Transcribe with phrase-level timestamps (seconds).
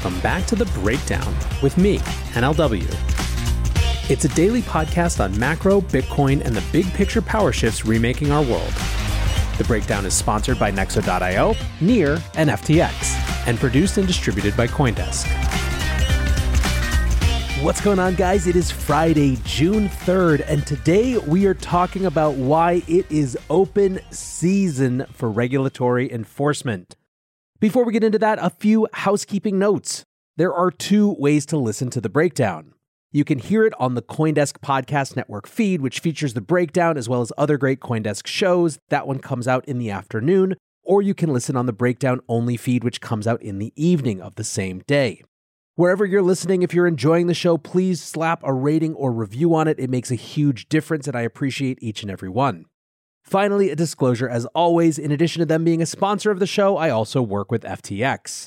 [0.00, 1.98] Welcome back to The Breakdown with me,
[2.34, 2.88] NLW.
[4.08, 8.44] It's a daily podcast on macro, Bitcoin, and the big picture power shifts remaking our
[8.44, 8.72] world.
[9.56, 15.26] The breakdown is sponsored by Nexo.io, Near, and FTX, and produced and distributed by Coindesk.
[17.64, 18.46] What's going on, guys?
[18.46, 23.98] It is Friday, June 3rd, and today we are talking about why it is open
[24.12, 26.94] season for regulatory enforcement.
[27.60, 30.04] Before we get into that, a few housekeeping notes.
[30.36, 32.72] There are two ways to listen to the breakdown.
[33.10, 37.08] You can hear it on the Coindesk Podcast Network feed, which features the breakdown as
[37.08, 38.78] well as other great Coindesk shows.
[38.90, 42.56] That one comes out in the afternoon, or you can listen on the breakdown only
[42.56, 45.24] feed, which comes out in the evening of the same day.
[45.74, 49.66] Wherever you're listening, if you're enjoying the show, please slap a rating or review on
[49.66, 49.80] it.
[49.80, 52.66] It makes a huge difference, and I appreciate each and every one.
[53.28, 56.78] Finally, a disclosure as always in addition to them being a sponsor of the show,
[56.78, 58.46] I also work with FTX.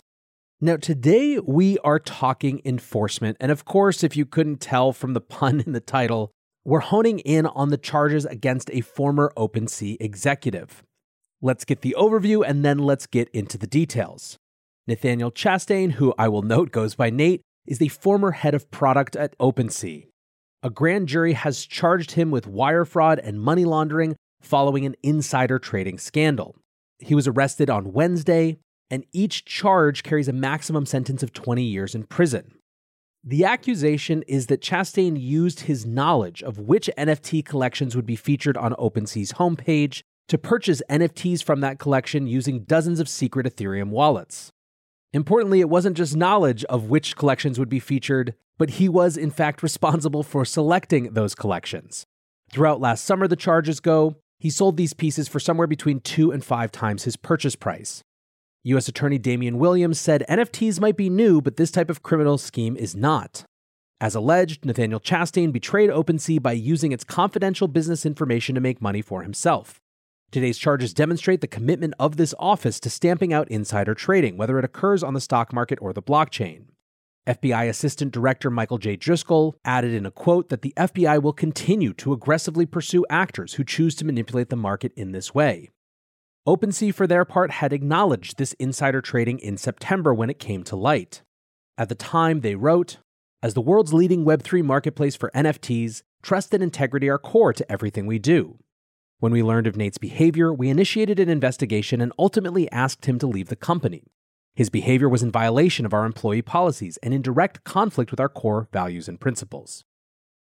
[0.60, 3.38] Now, today we are talking enforcement.
[3.40, 6.32] And of course, if you couldn't tell from the pun in the title,
[6.66, 10.82] we're honing in on the charges against a former OpenSea executive.
[11.44, 14.38] Let's get the overview and then let's get into the details.
[14.88, 19.16] Nathaniel Chastain, who I will note goes by Nate, is the former head of product
[19.16, 20.08] at OpenSea.
[20.64, 25.60] A grand jury has charged him with wire fraud and money laundering following an insider
[25.60, 26.56] trading scandal.
[27.00, 28.58] He was arrested on Wednesday,
[28.90, 32.54] and each charge carries a maximum sentence of 20 years in prison.
[33.24, 38.58] The accusation is that Chastain used his knowledge of which NFT collections would be featured
[38.58, 44.52] on OpenSea's homepage to purchase NFTs from that collection using dozens of secret Ethereum wallets.
[45.14, 49.30] Importantly, it wasn't just knowledge of which collections would be featured, but he was in
[49.30, 52.06] fact responsible for selecting those collections.
[52.52, 56.44] Throughout last summer, the charges go, he sold these pieces for somewhere between two and
[56.44, 58.04] five times his purchase price.
[58.64, 58.88] U.S.
[58.88, 62.96] Attorney Damian Williams said NFTs might be new, but this type of criminal scheme is
[62.96, 63.46] not.
[64.00, 69.04] As alleged, Nathaniel Chastain betrayed OpenSea by using its confidential business information to make money
[69.04, 69.80] for himself.
[70.32, 74.66] Today's charges demonstrate the commitment of this office to stamping out insider trading, whether it
[74.66, 76.64] occurs on the stock market or the blockchain.
[77.28, 78.96] FBI Assistant Director Michael J.
[78.96, 83.64] Driscoll added in a quote that the FBI will continue to aggressively pursue actors who
[83.64, 85.70] choose to manipulate the market in this way.
[86.48, 90.76] OpenSea, for their part, had acknowledged this insider trading in September when it came to
[90.76, 91.22] light.
[91.78, 92.98] At the time, they wrote
[93.44, 98.08] As the world's leading Web3 marketplace for NFTs, trust and integrity are core to everything
[98.08, 98.58] we do.
[99.20, 103.28] When we learned of Nate's behavior, we initiated an investigation and ultimately asked him to
[103.28, 104.06] leave the company.
[104.56, 108.30] His behavior was in violation of our employee policies and in direct conflict with our
[108.30, 109.84] core values and principles.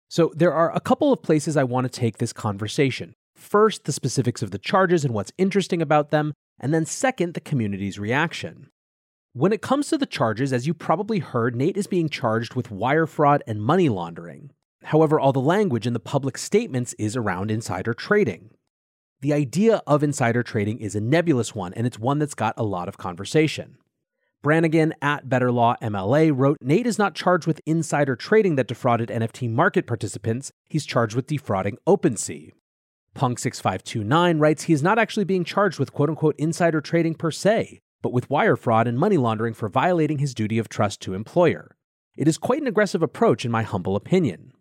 [0.08, 3.14] So, there are a couple of places I want to take this conversation.
[3.36, 7.40] First, the specifics of the charges and what's interesting about them, and then second, the
[7.40, 8.68] community's reaction.
[9.32, 12.72] When it comes to the charges, as you probably heard, Nate is being charged with
[12.72, 14.50] wire fraud and money laundering.
[14.84, 18.50] However, all the language in the public statements is around insider trading.
[19.20, 22.64] The idea of insider trading is a nebulous one, and it's one that's got a
[22.64, 23.76] lot of conversation.
[24.42, 29.10] Brannigan at Better Law MLA wrote Nate is not charged with insider trading that defrauded
[29.10, 32.52] NFT market participants, he's charged with defrauding OpenSea.
[33.14, 37.80] Punk6529 writes he is not actually being charged with quote unquote insider trading per se,
[38.00, 41.76] but with wire fraud and money laundering for violating his duty of trust to employer.
[42.16, 44.52] It is quite an aggressive approach, in my humble opinion.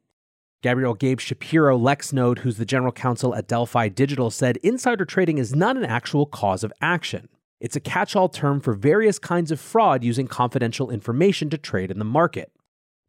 [0.61, 5.55] Gabriel Gabe Shapiro Lexnode, who's the general counsel at Delphi Digital, said insider trading is
[5.55, 7.29] not an actual cause of action.
[7.59, 11.91] It's a catch all term for various kinds of fraud using confidential information to trade
[11.91, 12.51] in the market.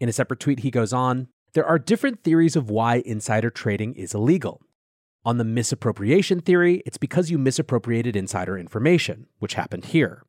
[0.01, 3.95] In a separate tweet, he goes on There are different theories of why insider trading
[3.95, 4.61] is illegal.
[5.25, 10.25] On the misappropriation theory, it's because you misappropriated insider information, which happened here.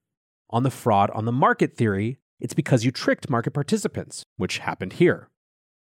[0.49, 4.93] On the fraud on the market theory, it's because you tricked market participants, which happened
[4.93, 5.29] here.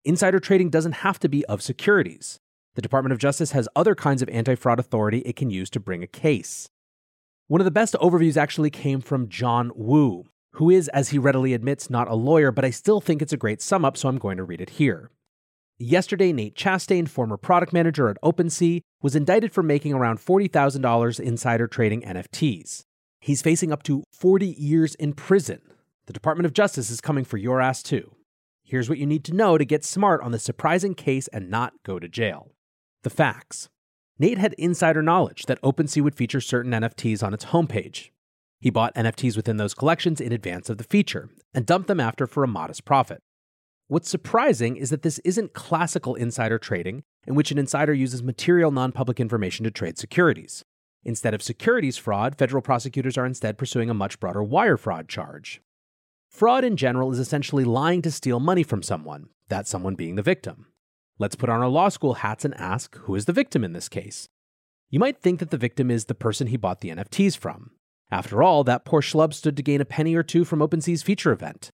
[0.06, 2.39] Insider trading doesn't have to be of securities.
[2.75, 5.80] The Department of Justice has other kinds of anti fraud authority it can use to
[5.80, 6.69] bring a case.
[7.51, 11.53] One of the best overviews actually came from John Wu, who is, as he readily
[11.53, 14.19] admits, not a lawyer, but I still think it's a great sum up, so I'm
[14.19, 15.12] going to read it here.
[15.77, 21.68] Yesterday, Nate Chastain, former product manager at OpenSea, was indicted for making around $40,000 insider
[21.68, 22.83] trading NFTs.
[23.19, 25.59] He's facing up to 40 years in prison.
[26.06, 28.15] The Department of Justice is coming for your ass too.
[28.63, 31.74] Here's what you need to know to get smart on this surprising case and not
[31.83, 32.53] go to jail.
[33.03, 33.68] The facts.
[34.21, 38.12] Nate had insider knowledge that OpenSea would feature certain NFTs on its homepage.
[38.59, 42.27] He bought NFTs within those collections in advance of the feature and dumped them after
[42.27, 43.23] for a modest profit.
[43.88, 48.69] What's surprising is that this isn't classical insider trading, in which an insider uses material
[48.69, 50.63] non public information to trade securities.
[51.03, 55.62] Instead of securities fraud, federal prosecutors are instead pursuing a much broader wire fraud charge.
[56.29, 60.21] Fraud in general is essentially lying to steal money from someone, that someone being the
[60.21, 60.67] victim.
[61.21, 63.88] Let's put on our law school hats and ask who is the victim in this
[63.88, 64.27] case?
[64.89, 67.69] You might think that the victim is the person he bought the NFTs from.
[68.09, 71.31] After all, that poor schlub stood to gain a penny or two from OpenSea's feature
[71.31, 71.69] event.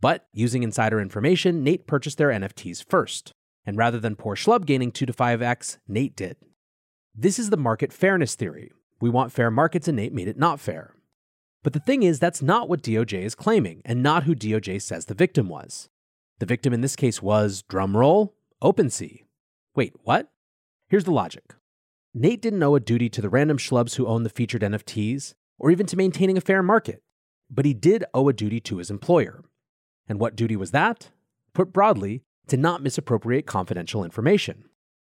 [0.00, 3.32] But using insider information, Nate purchased their NFTs first.
[3.66, 6.36] And rather than poor schlub gaining 2 to 5x, Nate did.
[7.12, 8.70] This is the market fairness theory.
[9.00, 10.94] We want fair markets, and Nate made it not fair.
[11.64, 15.06] But the thing is, that's not what DOJ is claiming, and not who DOJ says
[15.06, 15.88] the victim was.
[16.38, 19.24] The victim in this case was, drumroll, OpenSea.
[19.74, 20.30] Wait, what?
[20.88, 21.56] Here's the logic
[22.14, 25.72] Nate didn't owe a duty to the random schlubs who own the featured NFTs, or
[25.72, 27.02] even to maintaining a fair market.
[27.50, 29.42] But he did owe a duty to his employer.
[30.08, 31.10] And what duty was that?
[31.52, 34.64] Put broadly, to not misappropriate confidential information.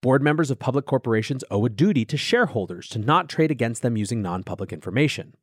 [0.02, 3.96] Board members of public corporations owe a duty to shareholders to not trade against them
[3.96, 5.34] using non public information.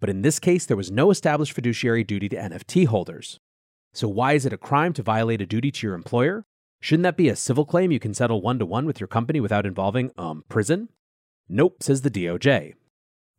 [0.00, 3.40] But in this case, there was no established fiduciary duty to NFT holders.
[3.94, 6.44] So, why is it a crime to violate a duty to your employer?
[6.80, 9.40] Shouldn't that be a civil claim you can settle one to one with your company
[9.40, 10.88] without involving, um, prison?
[11.48, 12.74] Nope, says the DOJ.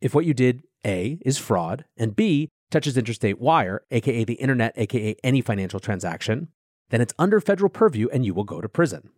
[0.00, 4.72] If what you did a is fraud, and B touches interstate wire, aka the internet,
[4.76, 6.48] aka any financial transaction,
[6.90, 9.10] then it's under federal purview and you will go to prison.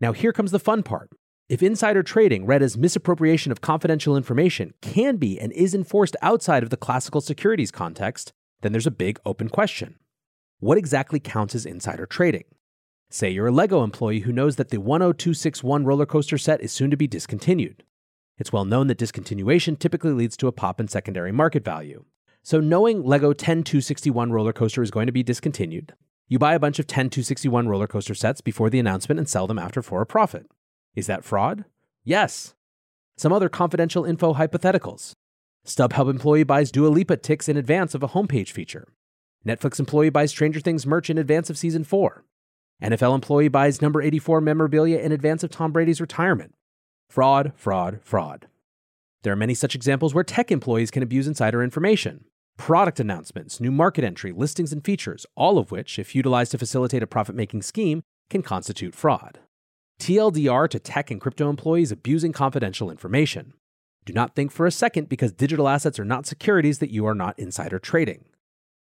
[0.00, 1.10] Now, here comes the fun part.
[1.48, 6.62] If insider trading, read as misappropriation of confidential information, can be and is enforced outside
[6.62, 8.32] of the classical securities context,
[8.62, 9.96] then there's a big open question.
[10.60, 12.44] What exactly counts as insider trading?
[13.14, 16.90] Say you're a LEGO employee who knows that the 10261 roller coaster set is soon
[16.90, 17.84] to be discontinued.
[18.38, 22.06] It's well known that discontinuation typically leads to a pop in secondary market value.
[22.42, 25.92] So, knowing LEGO 10261 roller coaster is going to be discontinued,
[26.26, 29.58] you buy a bunch of 10261 roller coaster sets before the announcement and sell them
[29.58, 30.46] after for a profit.
[30.96, 31.66] Is that fraud?
[32.04, 32.54] Yes.
[33.18, 35.12] Some other confidential info hypotheticals.
[35.66, 38.88] StubHub employee buys Dua Lipa ticks in advance of a homepage feature.
[39.46, 42.24] Netflix employee buys Stranger Things merch in advance of season 4.
[42.82, 46.52] NFL employee buys number 84 memorabilia in advance of Tom Brady's retirement.
[47.08, 48.48] Fraud, fraud, fraud.
[49.22, 52.24] There are many such examples where tech employees can abuse insider information.
[52.58, 57.04] Product announcements, new market entry, listings, and features, all of which, if utilized to facilitate
[57.04, 59.38] a profit making scheme, can constitute fraud.
[60.00, 63.54] TLDR to tech and crypto employees abusing confidential information.
[64.04, 67.14] Do not think for a second because digital assets are not securities that you are
[67.14, 68.24] not insider trading.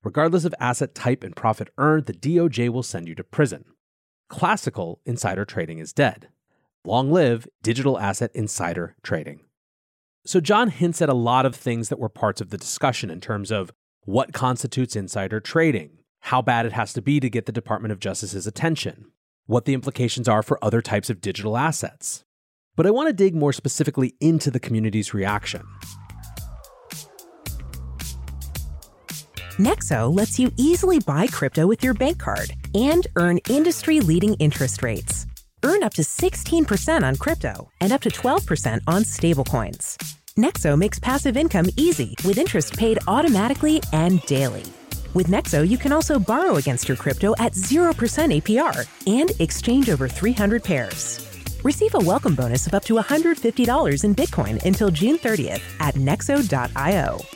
[0.04, 3.64] Regardless of asset type and profit earned, the DOJ will send you to prison.
[4.28, 6.28] Classical insider trading is dead.
[6.85, 9.40] Long live digital asset insider trading.
[10.25, 13.21] So, John hints at a lot of things that were parts of the discussion in
[13.21, 13.71] terms of
[14.02, 18.00] what constitutes insider trading, how bad it has to be to get the Department of
[18.00, 19.12] Justice's attention,
[19.47, 22.25] what the implications are for other types of digital assets.
[22.75, 25.62] But I want to dig more specifically into the community's reaction.
[29.58, 34.82] Nexo lets you easily buy crypto with your bank card and earn industry leading interest
[34.82, 35.26] rates.
[35.62, 39.96] Earn up to 16% on crypto and up to 12% on stablecoins.
[40.36, 44.64] Nexo makes passive income easy with interest paid automatically and daily.
[45.14, 47.94] With Nexo, you can also borrow against your crypto at 0%
[48.42, 51.26] APR and exchange over 300 pairs.
[51.64, 57.36] Receive a welcome bonus of up to $150 in Bitcoin until June 30th at nexo.io.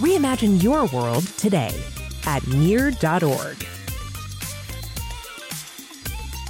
[0.00, 1.78] Reimagine your world today
[2.24, 3.58] at near.org.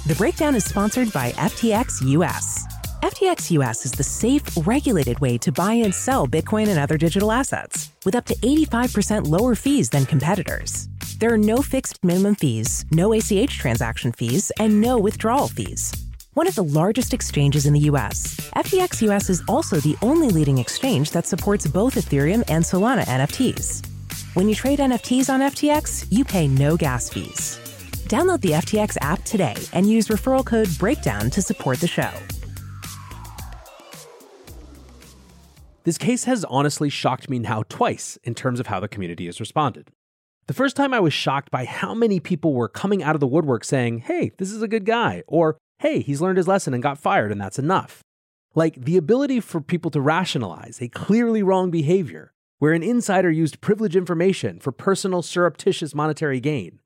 [0.07, 2.65] The breakdown is sponsored by FTX US.
[3.03, 7.29] FTX US is the safe, regulated way to buy and sell Bitcoin and other digital
[7.29, 10.87] assets with up to 85% lower fees than competitors.
[11.19, 15.91] There are no fixed minimum fees, no ACH transaction fees, and no withdrawal fees.
[16.33, 20.59] One of the largest exchanges in the US, FTX US is also the only leading
[20.59, 23.85] exchange that supports both Ethereum and Solana NFTs.
[24.33, 27.59] When you trade NFTs on FTX, you pay no gas fees.
[28.07, 32.11] Download the FTX app today and use referral code BREAKDOWN to support the show.
[35.83, 39.41] This case has honestly shocked me now twice in terms of how the community has
[39.41, 39.89] responded.
[40.47, 43.27] The first time I was shocked by how many people were coming out of the
[43.27, 46.83] woodwork saying, hey, this is a good guy, or hey, he's learned his lesson and
[46.83, 48.03] got fired, and that's enough.
[48.53, 53.61] Like the ability for people to rationalize a clearly wrong behavior where an insider used
[53.61, 56.79] privileged information for personal surreptitious monetary gain.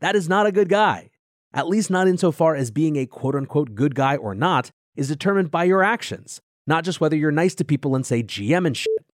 [0.00, 1.08] That is not a good guy.
[1.54, 5.50] At least not insofar as being a quote unquote good guy or not is determined
[5.50, 9.06] by your actions, not just whether you're nice to people and say GM and shit.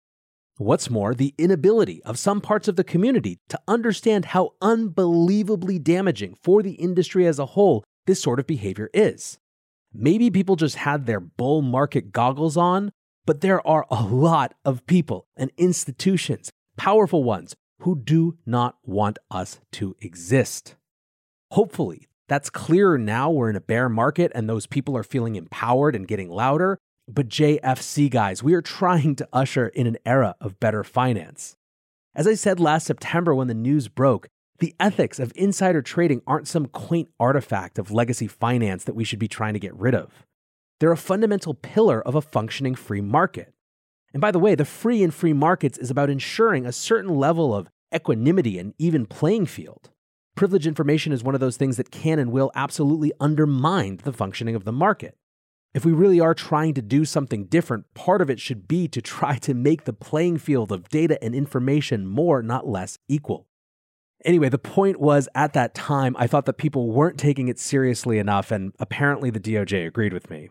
[0.58, 6.36] What's more, the inability of some parts of the community to understand how unbelievably damaging
[6.42, 9.38] for the industry as a whole this sort of behavior is.
[9.94, 12.92] Maybe people just had their bull market goggles on,
[13.28, 19.20] but there are a lot of people and institutions, powerful ones, who do not want
[19.30, 20.76] us to exist.
[21.52, 25.96] Hopefully, that's clearer now we're in a bear market and those people are feeling empowered
[25.96, 26.80] and getting louder.
[27.08, 31.56] But JFC guys, we are trying to usher in an era of better finance.
[32.16, 36.48] As I said last September when the news broke, the ethics of insider trading aren't
[36.48, 40.26] some quaint artifact of legacy finance that we should be trying to get rid of.
[40.80, 43.54] They're a fundamental pillar of a functioning free market.
[44.14, 47.54] And by the way, the free and free markets is about ensuring a certain level
[47.54, 49.90] of equanimity and even playing field.
[50.36, 54.56] Privileged information is one of those things that can and will absolutely undermine the functioning
[54.56, 55.16] of the market.
[55.74, 59.02] If we really are trying to do something different, part of it should be to
[59.02, 63.49] try to make the playing field of data and information more, not less, equal.
[64.26, 68.20] Anyway, the point was at that time, I thought that people weren't taking it seriously
[68.20, 70.50] enough, and apparently the DOJ agreed with me.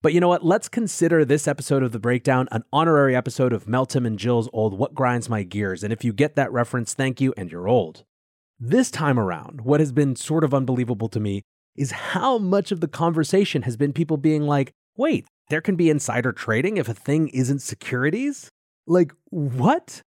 [0.00, 0.44] But you know what?
[0.44, 4.78] Let's consider this episode of The Breakdown an honorary episode of Meltem and Jill's old
[4.78, 5.82] What Grinds My Gears.
[5.82, 8.04] And if you get that reference, thank you, and you're old.
[8.60, 11.42] This time around, what has been sort of unbelievable to me
[11.76, 15.90] is how much of the conversation has been people being like, wait, there can be
[15.90, 18.48] insider trading if a thing isn't securities?
[18.86, 20.02] Like, what?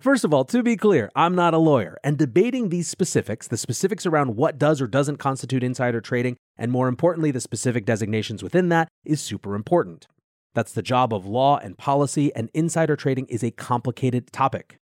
[0.00, 3.56] First of all, to be clear, I'm not a lawyer, and debating these specifics, the
[3.56, 8.42] specifics around what does or doesn't constitute insider trading, and more importantly, the specific designations
[8.42, 10.06] within that, is super important.
[10.52, 14.78] That's the job of law and policy, and insider trading is a complicated topic.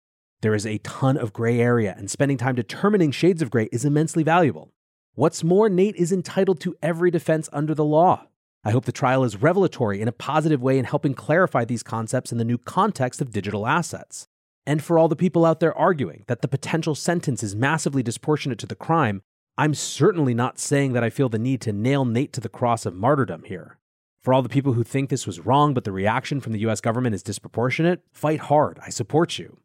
[0.42, 3.86] There is a ton of gray area, and spending time determining shades of gray is
[3.86, 4.70] immensely valuable.
[5.16, 8.28] What's more, Nate is entitled to every defense under the law.
[8.64, 12.32] I hope the trial is revelatory in a positive way in helping clarify these concepts
[12.32, 14.28] in the new context of digital assets.
[14.68, 18.60] And for all the people out there arguing that the potential sentence is massively disproportionate
[18.60, 19.22] to the crime,
[19.58, 22.86] I'm certainly not saying that I feel the need to nail Nate to the cross
[22.86, 23.78] of martyrdom here.
[24.20, 26.82] For all the people who think this was wrong, but the reaction from the US
[26.82, 28.78] government is disproportionate, fight hard.
[28.86, 29.58] I support you.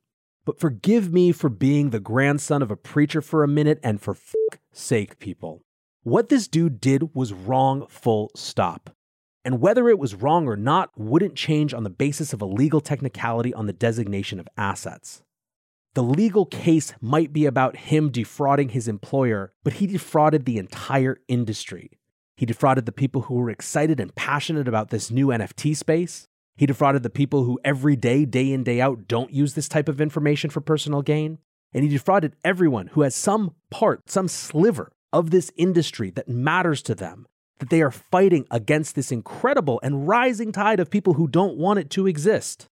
[0.44, 4.14] But forgive me for being the grandson of a preacher for a minute and for
[4.14, 5.64] fuck sake, people.
[6.04, 8.94] What this dude did was wrong, full stop.
[9.44, 12.80] And whether it was wrong or not wouldn't change on the basis of a legal
[12.80, 15.22] technicality on the designation of assets.
[15.94, 21.18] The legal case might be about him defrauding his employer, but he defrauded the entire
[21.28, 21.90] industry.
[22.37, 26.28] He defrauded the people who were excited and passionate about this new NFT space.
[26.56, 29.88] He defrauded the people who every day, day in, day out, don't use this type
[29.88, 31.38] of information for personal gain.
[31.75, 36.80] And he defrauded everyone who has some part, some sliver of this industry that matters
[36.82, 37.26] to them
[37.62, 41.78] that they are fighting against this incredible and rising tide of people who don't want
[41.78, 42.66] it to exist.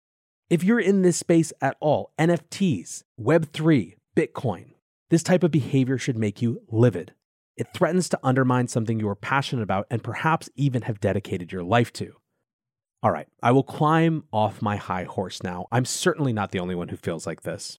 [0.50, 4.72] If you're in this space at all, NFTs, Web3, Bitcoin,
[5.12, 7.14] this type of behavior should make you livid.
[7.56, 11.62] It threatens to undermine something you are passionate about and perhaps even have dedicated your
[11.62, 12.16] life to.
[13.04, 15.68] All right, I will climb off my high horse now.
[15.72, 17.78] I'm certainly not the only one who feels like this.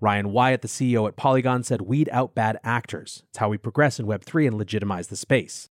[0.00, 3.24] Ryan Wyatt, the CEO at Polygon, said, Weed out bad actors.
[3.28, 5.68] It's how we progress in Web3 and legitimize the space.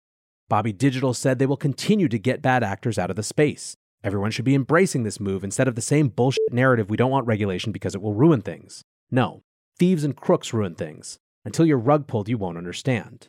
[0.49, 3.77] Bobby Digital said they will continue to get bad actors out of the space.
[4.03, 7.27] Everyone should be embracing this move instead of the same bullshit narrative we don't want
[7.27, 8.83] regulation because it will ruin things.
[9.11, 9.43] No,
[9.77, 11.19] thieves and crooks ruin things.
[11.45, 13.27] Until you're rug pulled, you won't understand.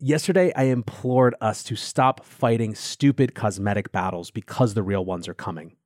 [0.00, 5.34] Yesterday, I implored us to stop fighting stupid cosmetic battles because the real ones are
[5.34, 5.76] coming.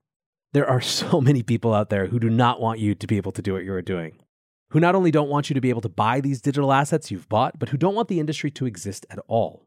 [0.52, 3.32] There are so many people out there who do not want you to be able
[3.32, 4.22] to do what you're doing,
[4.70, 7.28] who not only don't want you to be able to buy these digital assets you've
[7.28, 9.66] bought, but who don't want the industry to exist at all.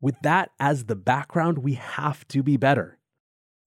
[0.00, 2.98] With that as the background, we have to be better.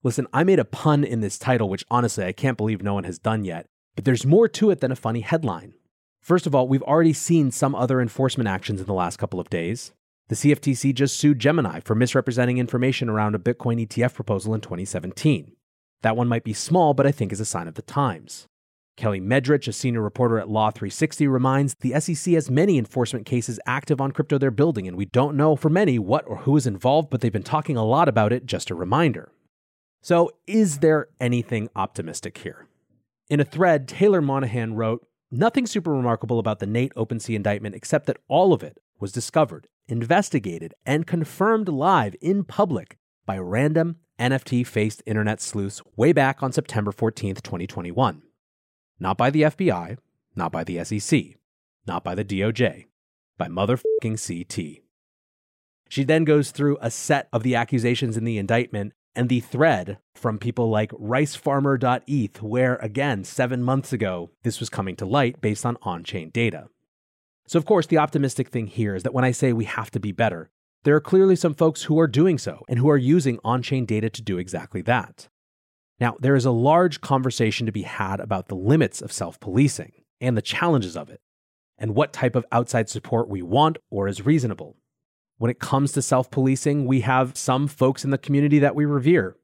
[0.03, 3.03] Listen, I made a pun in this title, which honestly I can't believe no one
[3.03, 5.73] has done yet, but there's more to it than a funny headline.
[6.21, 9.49] First of all, we've already seen some other enforcement actions in the last couple of
[9.49, 9.91] days.
[10.29, 15.51] The CFTC just sued Gemini for misrepresenting information around a Bitcoin ETF proposal in 2017.
[16.03, 18.47] That one might be small, but I think is a sign of the times.
[19.01, 23.59] Kelly Medrich, a senior reporter at Law 360, reminds the SEC has many enforcement cases
[23.65, 26.67] active on crypto they're building, and we don't know for many what or who is
[26.67, 29.31] involved, but they've been talking a lot about it, just a reminder.
[30.03, 32.67] So, is there anything optimistic here?
[33.27, 38.05] In a thread, Taylor Monahan wrote, Nothing super remarkable about the Nate OpenSea indictment except
[38.05, 44.67] that all of it was discovered, investigated, and confirmed live in public by random NFT
[44.67, 48.21] faced internet sleuths way back on September 14th, 2021.
[49.01, 49.97] Not by the FBI,
[50.35, 51.35] not by the SEC,
[51.87, 52.85] not by the DOJ,
[53.35, 54.83] by motherfucking CT.
[55.89, 59.97] She then goes through a set of the accusations in the indictment and the thread
[60.13, 65.65] from people like ricefarmer.eth, where again, seven months ago, this was coming to light based
[65.65, 66.67] on on chain data.
[67.47, 69.99] So, of course, the optimistic thing here is that when I say we have to
[69.99, 70.51] be better,
[70.83, 73.85] there are clearly some folks who are doing so and who are using on chain
[73.87, 75.27] data to do exactly that.
[76.01, 79.91] Now, there is a large conversation to be had about the limits of self policing
[80.19, 81.21] and the challenges of it,
[81.77, 84.77] and what type of outside support we want or is reasonable.
[85.37, 88.83] When it comes to self policing, we have some folks in the community that we
[88.83, 89.37] revere.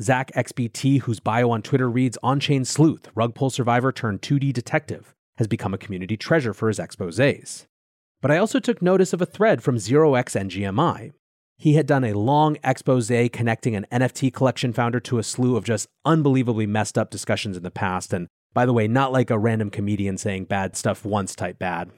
[0.00, 4.52] Zach XBT, whose bio on Twitter reads On Chain Sleuth, rug pull survivor turned 2D
[4.52, 7.66] detective has become a community treasure for his exposés.
[8.22, 11.12] But I also took notice of a thread from 0xNGMI.
[11.64, 15.64] He had done a long expose connecting an NFT collection founder to a slew of
[15.64, 19.38] just unbelievably messed up discussions in the past, and by the way, not like a
[19.38, 21.90] random comedian saying bad stuff once type bad.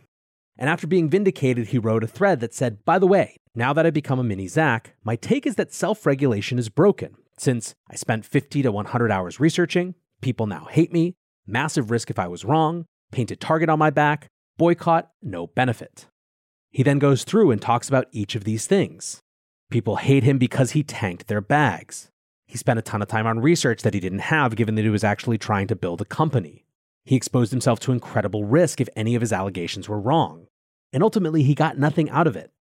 [0.56, 3.84] And after being vindicated, he wrote a thread that said, By the way, now that
[3.84, 7.16] I've become a mini Zach, my take is that self regulation is broken.
[7.36, 12.20] Since I spent 50 to 100 hours researching, people now hate me, massive risk if
[12.20, 16.06] I was wrong, painted target on my back, boycott, no benefit.
[16.70, 19.22] He then goes through and talks about each of these things.
[19.70, 22.10] People hate him because he tanked their bags.
[22.46, 24.88] He spent a ton of time on research that he didn't have, given that he
[24.88, 26.64] was actually trying to build a company.
[27.04, 30.46] He exposed himself to incredible risk if any of his allegations were wrong.
[30.92, 32.52] And ultimately, he got nothing out of it.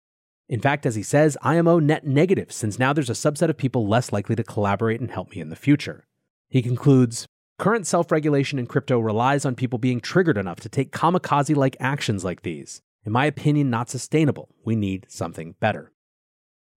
[0.49, 3.87] In fact, as he says, IMO net negative, since now there's a subset of people
[3.87, 6.07] less likely to collaborate and help me in the future.
[6.49, 7.27] He concludes
[7.59, 11.77] Current self regulation in crypto relies on people being triggered enough to take kamikaze like
[11.79, 12.83] actions like these.
[13.07, 14.49] In my opinion, not sustainable.
[14.65, 15.93] We need something better.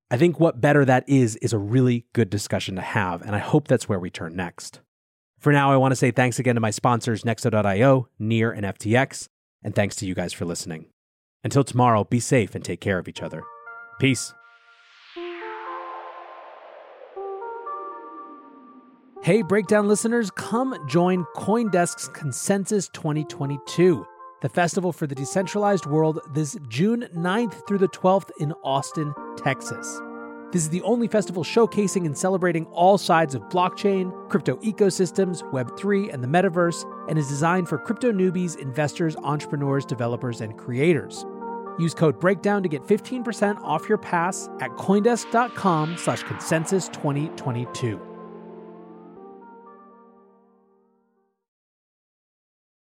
[0.10, 3.40] I think what better that is is a really good discussion to have, and I
[3.40, 4.80] hope that's where we turn next.
[5.38, 9.28] For now, I want to say thanks again to my sponsors, Nexo.io, Near, and FTX,
[9.64, 10.86] and thanks to you guys for listening.
[11.44, 13.44] Until tomorrow, be safe and take care of each other.
[14.00, 14.34] Peace.
[19.24, 24.06] Hey, Breakdown listeners, come join Coindesk's Consensus 2022,
[24.42, 30.02] the festival for the decentralized world, this June 9th through the 12th in Austin, Texas.
[30.52, 36.14] This is the only festival showcasing and celebrating all sides of blockchain, crypto ecosystems, Web3,
[36.14, 41.26] and the metaverse, and is designed for crypto newbies, investors, entrepreneurs, developers, and creators.
[41.78, 48.17] Use code BREAKDOWN to get 15% off your pass at Coindesk.com slash consensus 2022.